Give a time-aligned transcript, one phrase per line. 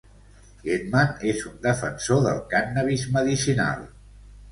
[0.67, 3.85] Gettman és un defensor del cànnabis medicinal.